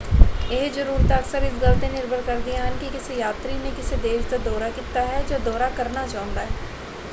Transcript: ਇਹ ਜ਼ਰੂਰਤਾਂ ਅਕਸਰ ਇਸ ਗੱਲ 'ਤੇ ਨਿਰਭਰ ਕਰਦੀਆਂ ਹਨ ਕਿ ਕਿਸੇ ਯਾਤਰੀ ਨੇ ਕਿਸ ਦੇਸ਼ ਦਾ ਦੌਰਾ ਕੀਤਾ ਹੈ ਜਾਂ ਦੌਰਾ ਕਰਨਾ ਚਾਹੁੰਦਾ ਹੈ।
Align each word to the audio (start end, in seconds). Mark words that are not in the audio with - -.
ਇਹ 0.49 0.69
ਜ਼ਰੂਰਤਾਂ 0.71 1.17
ਅਕਸਰ 1.19 1.43
ਇਸ 1.43 1.53
ਗੱਲ 1.61 1.75
'ਤੇ 1.75 1.89
ਨਿਰਭਰ 1.89 2.21
ਕਰਦੀਆਂ 2.21 2.65
ਹਨ 2.65 2.77
ਕਿ 2.77 2.89
ਕਿਸੇ 2.89 3.15
ਯਾਤਰੀ 3.15 3.57
ਨੇ 3.57 3.71
ਕਿਸ 3.73 3.93
ਦੇਸ਼ 4.01 4.25
ਦਾ 4.27 4.37
ਦੌਰਾ 4.45 4.69
ਕੀਤਾ 4.71 5.05
ਹੈ 5.05 5.21
ਜਾਂ 5.23 5.39
ਦੌਰਾ 5.41 5.69
ਕਰਨਾ 5.71 6.07
ਚਾਹੁੰਦਾ 6.07 6.41
ਹੈ। 6.41 6.49